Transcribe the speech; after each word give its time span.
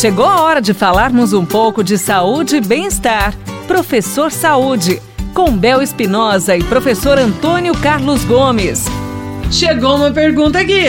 Chegou 0.00 0.24
a 0.24 0.40
hora 0.40 0.62
de 0.62 0.72
falarmos 0.72 1.34
um 1.34 1.44
pouco 1.44 1.84
de 1.84 1.98
saúde 1.98 2.56
e 2.56 2.60
bem-estar. 2.62 3.34
Professor 3.66 4.32
Saúde, 4.32 4.98
com 5.34 5.54
Bel 5.54 5.82
Espinosa 5.82 6.56
e 6.56 6.64
professor 6.64 7.18
Antônio 7.18 7.74
Carlos 7.74 8.24
Gomes. 8.24 8.86
Chegou 9.50 9.96
uma 9.96 10.10
pergunta 10.10 10.58
aqui. 10.58 10.86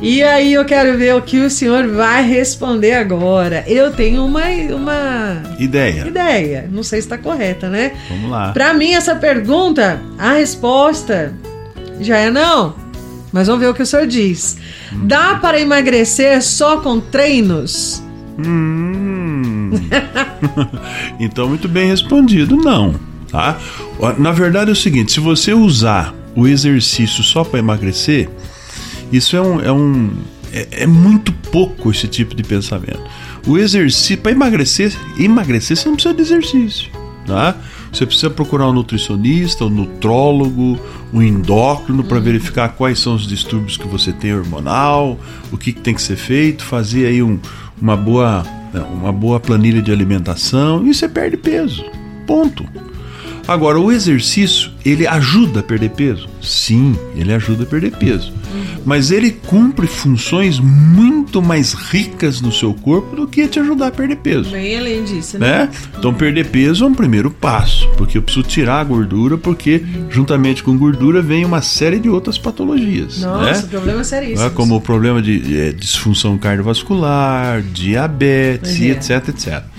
E 0.00 0.22
aí 0.22 0.54
eu 0.54 0.64
quero 0.64 0.96
ver 0.96 1.14
o 1.14 1.20
que 1.20 1.40
o 1.40 1.50
senhor 1.50 1.88
vai 1.88 2.26
responder 2.26 2.94
agora. 2.94 3.64
Eu 3.66 3.92
tenho 3.92 4.24
uma, 4.24 4.44
uma 4.74 5.42
ideia. 5.58 6.08
Ideia. 6.08 6.70
Não 6.72 6.82
sei 6.82 7.02
se 7.02 7.06
está 7.06 7.18
correta, 7.18 7.68
né? 7.68 7.92
Vamos 8.08 8.30
lá. 8.30 8.52
Para 8.52 8.72
mim 8.72 8.94
essa 8.94 9.14
pergunta, 9.14 10.00
a 10.18 10.32
resposta 10.32 11.34
já 12.00 12.16
é 12.16 12.30
não. 12.30 12.74
Mas 13.30 13.46
vamos 13.46 13.60
ver 13.60 13.68
o 13.68 13.74
que 13.74 13.82
o 13.82 13.86
senhor 13.86 14.06
diz. 14.06 14.56
Hum. 14.90 15.06
Dá 15.06 15.34
para 15.34 15.60
emagrecer 15.60 16.42
só 16.42 16.80
com 16.80 16.98
treinos? 16.98 18.07
Hum. 18.38 19.70
então 21.18 21.48
muito 21.48 21.68
bem 21.68 21.88
respondido, 21.88 22.56
não. 22.56 22.94
Tá? 23.30 23.58
Na 24.18 24.32
verdade 24.32 24.70
é 24.70 24.72
o 24.72 24.76
seguinte: 24.76 25.12
se 25.12 25.20
você 25.20 25.52
usar 25.52 26.14
o 26.34 26.46
exercício 26.46 27.22
só 27.22 27.44
para 27.44 27.58
emagrecer, 27.58 28.28
isso 29.12 29.36
é 29.36 29.40
um. 29.40 29.60
É, 29.60 29.72
um 29.72 30.10
é, 30.52 30.82
é, 30.82 30.86
muito 30.86 31.32
pouco 31.32 31.90
esse 31.90 32.08
tipo 32.08 32.34
de 32.34 32.42
pensamento. 32.42 33.02
O 33.46 33.58
exercício, 33.58 34.18
para 34.18 34.32
emagrecer, 34.32 34.96
emagrecer 35.18 35.76
você 35.76 35.88
não 35.88 35.94
precisa 35.94 36.14
de 36.14 36.22
exercício. 36.22 36.90
Tá? 37.26 37.54
Você 37.92 38.06
precisa 38.06 38.30
procurar 38.30 38.68
um 38.68 38.72
nutricionista, 38.72 39.66
um 39.66 39.70
nutrólogo, 39.70 40.80
um 41.12 41.22
endócrino 41.22 42.02
para 42.02 42.18
verificar 42.18 42.70
quais 42.70 42.98
são 42.98 43.14
os 43.14 43.26
distúrbios 43.26 43.76
que 43.76 43.86
você 43.86 44.12
tem 44.12 44.34
hormonal, 44.34 45.18
o 45.52 45.58
que, 45.58 45.74
que 45.74 45.80
tem 45.80 45.94
que 45.94 46.00
ser 46.00 46.16
feito, 46.16 46.64
fazer 46.64 47.06
aí 47.06 47.22
um, 47.22 47.38
uma, 47.80 47.96
boa, 47.96 48.44
uma 48.92 49.12
boa 49.12 49.40
planilha 49.40 49.82
de 49.82 49.92
alimentação 49.92 50.86
e 50.86 50.94
você 50.94 51.08
perde 51.08 51.36
peso. 51.36 51.84
Ponto. 52.26 52.64
Agora, 53.48 53.80
o 53.80 53.90
exercício, 53.90 54.70
ele 54.84 55.06
ajuda 55.06 55.60
a 55.60 55.62
perder 55.62 55.88
peso? 55.88 56.28
Sim, 56.42 56.94
ele 57.16 57.32
ajuda 57.32 57.62
a 57.62 57.66
perder 57.66 57.92
peso. 57.92 58.30
Mas 58.84 59.10
ele 59.10 59.30
cumpre 59.30 59.86
funções 59.86 60.60
muito 60.60 61.40
mais 61.40 61.72
ricas 61.72 62.42
no 62.42 62.52
seu 62.52 62.74
corpo 62.74 63.16
do 63.16 63.26
que 63.26 63.48
te 63.48 63.58
ajudar 63.58 63.86
a 63.86 63.90
perder 63.90 64.16
peso. 64.16 64.50
Bem 64.50 64.76
além 64.76 65.02
disso, 65.02 65.38
né? 65.38 65.60
né? 65.60 65.70
Então, 65.98 66.12
perder 66.12 66.50
peso 66.50 66.84
é 66.84 66.88
um 66.88 66.94
primeiro 66.94 67.30
passo, 67.30 67.88
porque 67.96 68.18
eu 68.18 68.22
preciso 68.22 68.46
tirar 68.46 68.80
a 68.80 68.84
gordura, 68.84 69.38
porque 69.38 69.82
juntamente 70.10 70.62
com 70.62 70.76
gordura 70.76 71.22
vem 71.22 71.46
uma 71.46 71.62
série 71.62 71.98
de 71.98 72.10
outras 72.10 72.36
patologias. 72.36 73.20
Nossa, 73.20 73.62
né? 73.62 73.68
problema 73.70 74.04
seríssimo. 74.04 74.46
É 74.46 74.50
como 74.50 74.76
o 74.76 74.80
problema 74.80 75.22
de 75.22 75.58
é, 75.58 75.72
disfunção 75.72 76.36
cardiovascular, 76.36 77.62
diabetes, 77.62 78.78
é. 78.78 78.88
etc, 78.88 79.28
etc. 79.28 79.77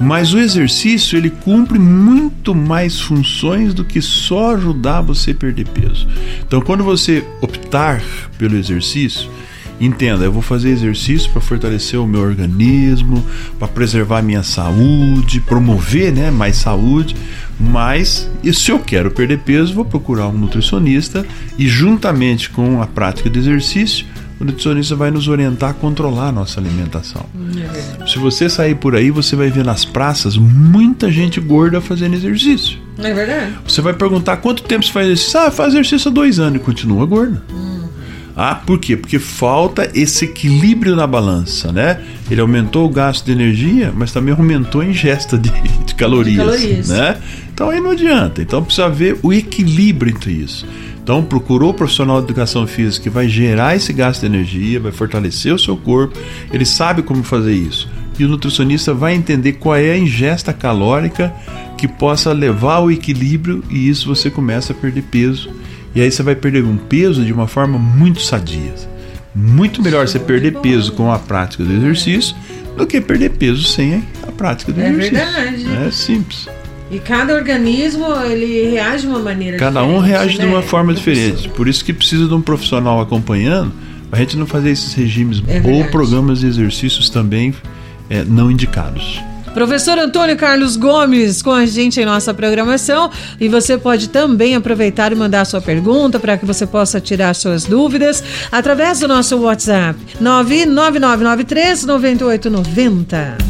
Mas 0.00 0.32
o 0.32 0.38
exercício 0.38 1.18
ele 1.18 1.28
cumpre 1.28 1.78
muito 1.78 2.54
mais 2.54 2.98
funções 2.98 3.74
do 3.74 3.84
que 3.84 4.00
só 4.00 4.54
ajudar 4.54 5.02
você 5.02 5.32
a 5.32 5.34
perder 5.34 5.68
peso. 5.68 6.08
Então, 6.40 6.62
quando 6.62 6.82
você 6.82 7.22
optar 7.42 8.02
pelo 8.38 8.56
exercício, 8.56 9.30
entenda, 9.78 10.24
eu 10.24 10.32
vou 10.32 10.40
fazer 10.40 10.70
exercício 10.70 11.30
para 11.30 11.42
fortalecer 11.42 12.00
o 12.00 12.06
meu 12.06 12.22
organismo, 12.22 13.22
para 13.58 13.68
preservar 13.68 14.20
a 14.20 14.22
minha 14.22 14.42
saúde, 14.42 15.40
promover, 15.40 16.10
né, 16.12 16.30
mais 16.30 16.56
saúde. 16.56 17.14
Mas, 17.58 18.26
e 18.42 18.54
se 18.54 18.70
eu 18.70 18.78
quero 18.78 19.10
perder 19.10 19.40
peso, 19.40 19.74
vou 19.74 19.84
procurar 19.84 20.28
um 20.28 20.32
nutricionista 20.32 21.26
e 21.58 21.68
juntamente 21.68 22.48
com 22.48 22.80
a 22.80 22.86
prática 22.86 23.28
de 23.28 23.38
exercício, 23.38 24.06
o 24.40 24.44
nutricionista 24.44 24.96
vai 24.96 25.10
nos 25.10 25.28
orientar 25.28 25.70
a 25.70 25.74
controlar 25.74 26.28
a 26.28 26.32
nossa 26.32 26.58
alimentação. 26.58 27.26
É 28.02 28.06
Se 28.06 28.18
você 28.18 28.48
sair 28.48 28.74
por 28.74 28.96
aí, 28.96 29.10
você 29.10 29.36
vai 29.36 29.50
ver 29.50 29.64
nas 29.64 29.84
praças 29.84 30.38
muita 30.38 31.12
gente 31.12 31.38
gorda 31.38 31.78
fazendo 31.80 32.14
exercício. 32.14 32.78
É 32.98 33.12
verdade. 33.12 33.52
Você 33.66 33.82
vai 33.82 33.92
perguntar 33.92 34.38
quanto 34.38 34.62
tempo 34.62 34.84
você 34.84 34.90
faz 34.92 35.06
exercício? 35.06 35.40
Ah, 35.40 35.50
faz 35.50 35.74
exercício 35.74 36.10
há 36.10 36.12
dois 36.12 36.38
anos 36.38 36.60
e 36.60 36.64
continua 36.64 37.04
gorda. 37.04 37.42
Hum. 37.52 37.80
Ah, 38.34 38.54
por 38.54 38.78
quê? 38.78 38.96
Porque 38.96 39.18
falta 39.18 39.90
esse 39.92 40.24
equilíbrio 40.24 40.96
na 40.96 41.06
balança, 41.06 41.70
né? 41.70 42.00
Ele 42.30 42.40
aumentou 42.40 42.86
o 42.86 42.88
gasto 42.88 43.26
de 43.26 43.32
energia, 43.32 43.92
mas 43.94 44.12
também 44.12 44.32
aumentou 44.32 44.80
a 44.80 44.86
ingesta 44.86 45.36
de, 45.36 45.50
de 45.84 45.94
calorias, 45.94 46.36
de 46.36 46.38
calorias, 46.38 46.88
né? 46.88 47.18
Então 47.52 47.68
aí 47.68 47.78
não 47.78 47.90
adianta. 47.90 48.40
Então 48.40 48.64
precisa 48.64 48.88
ver 48.88 49.18
o 49.22 49.30
equilíbrio 49.30 50.14
entre 50.14 50.32
isso. 50.32 50.66
Então, 51.10 51.24
procurou 51.24 51.70
o 51.70 51.74
profissional 51.74 52.18
de 52.18 52.26
educação 52.26 52.64
física 52.68 53.02
que 53.02 53.10
vai 53.10 53.28
gerar 53.28 53.74
esse 53.74 53.92
gasto 53.92 54.20
de 54.20 54.26
energia, 54.26 54.78
vai 54.78 54.92
fortalecer 54.92 55.52
o 55.52 55.58
seu 55.58 55.76
corpo, 55.76 56.16
ele 56.52 56.64
sabe 56.64 57.02
como 57.02 57.24
fazer 57.24 57.52
isso. 57.52 57.90
E 58.16 58.24
o 58.24 58.28
nutricionista 58.28 58.94
vai 58.94 59.16
entender 59.16 59.54
qual 59.54 59.74
é 59.74 59.90
a 59.90 59.98
ingesta 59.98 60.52
calórica 60.52 61.34
que 61.76 61.88
possa 61.88 62.32
levar 62.32 62.74
ao 62.74 62.92
equilíbrio 62.92 63.60
e 63.68 63.88
isso 63.88 64.06
você 64.06 64.30
começa 64.30 64.72
a 64.72 64.76
perder 64.76 65.02
peso. 65.02 65.50
E 65.96 66.00
aí 66.00 66.08
você 66.08 66.22
vai 66.22 66.36
perder 66.36 66.62
um 66.62 66.76
peso 66.76 67.24
de 67.24 67.32
uma 67.32 67.48
forma 67.48 67.76
muito 67.76 68.20
sadia. 68.20 68.72
Muito 69.34 69.82
melhor 69.82 70.06
você 70.06 70.20
perder 70.20 70.60
peso 70.60 70.92
com 70.92 71.10
a 71.10 71.18
prática 71.18 71.64
do 71.64 71.72
exercício 71.72 72.36
do 72.76 72.86
que 72.86 73.00
perder 73.00 73.30
peso 73.30 73.64
sem 73.64 74.04
a 74.22 74.30
prática 74.30 74.70
do 74.70 74.80
é 74.80 74.88
exercício. 74.88 75.16
É 75.16 75.24
verdade. 75.24 75.86
É 75.88 75.90
simples. 75.90 76.59
E 76.90 76.98
cada 76.98 77.34
organismo 77.34 78.06
ele 78.24 78.68
reage 78.70 79.02
de 79.02 79.08
uma 79.08 79.20
maneira 79.20 79.56
cada 79.56 79.80
diferente. 79.80 79.98
um 79.98 80.00
reage 80.00 80.38
né? 80.38 80.44
de 80.44 80.50
uma 80.50 80.62
forma 80.62 80.92
diferente. 80.92 81.48
Por 81.50 81.68
isso 81.68 81.84
que 81.84 81.92
precisa 81.92 82.26
de 82.26 82.34
um 82.34 82.42
profissional 82.42 83.00
acompanhando, 83.00 83.72
a 84.10 84.16
gente 84.16 84.36
não 84.36 84.46
fazer 84.46 84.70
esses 84.70 84.92
regimes 84.94 85.42
é 85.46 85.62
ou 85.64 85.84
programas 85.84 86.40
de 86.40 86.48
exercícios 86.48 87.08
também 87.08 87.54
é, 88.08 88.24
não 88.24 88.50
indicados. 88.50 89.20
Professor 89.54 89.98
Antônio 89.98 90.36
Carlos 90.36 90.76
Gomes 90.76 91.42
com 91.42 91.50
a 91.50 91.66
gente 91.66 92.00
em 92.00 92.04
nossa 92.04 92.32
programação 92.32 93.10
e 93.40 93.48
você 93.48 93.76
pode 93.76 94.08
também 94.08 94.54
aproveitar 94.54 95.10
e 95.12 95.16
mandar 95.16 95.44
sua 95.44 95.60
pergunta 95.60 96.20
para 96.20 96.38
que 96.38 96.46
você 96.46 96.66
possa 96.66 97.00
tirar 97.00 97.34
suas 97.34 97.64
dúvidas 97.64 98.22
através 98.50 99.00
do 99.00 99.08
nosso 99.08 99.36
WhatsApp 99.38 99.98
99993 100.20 101.84
9890. 101.84 103.49